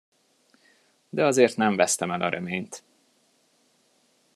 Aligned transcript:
De 1.09 1.25
azért 1.25 1.55
nem 1.57 1.75
vesztem 1.75 2.11
el 2.11 2.21
a 2.21 2.29
reményt. 2.29 2.83